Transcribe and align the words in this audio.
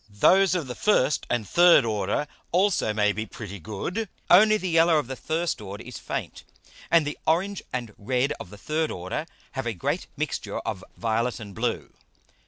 Those 0.09 0.55
of 0.55 0.65
the 0.65 0.73
first 0.73 1.27
and 1.29 1.47
third 1.47 1.85
order 1.85 2.25
also 2.51 2.91
may 2.91 3.11
be 3.11 3.27
pretty 3.27 3.59
good; 3.59 4.09
only 4.31 4.57
the 4.57 4.67
yellow 4.67 4.97
of 4.97 5.05
the 5.05 5.15
first 5.15 5.61
order 5.61 5.83
is 5.83 5.99
faint, 5.99 6.43
and 6.89 7.05
the 7.05 7.19
orange 7.27 7.61
and 7.71 7.93
red 7.99 8.33
of 8.39 8.49
the 8.49 8.57
third 8.57 8.89
Order 8.89 9.27
have 9.51 9.67
a 9.67 9.73
great 9.75 10.07
Mixture 10.17 10.57
of 10.61 10.83
violet 10.97 11.39
and 11.39 11.53
blue. 11.53 11.93